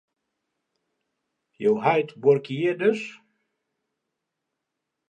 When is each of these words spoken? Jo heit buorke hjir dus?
Jo 1.65 1.75
heit 1.83 2.09
buorke 2.25 2.53
hjir 2.59 2.75
dus? 2.83 3.01